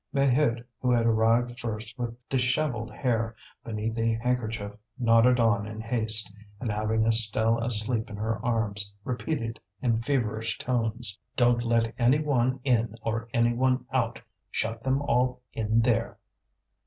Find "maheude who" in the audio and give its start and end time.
0.11-0.89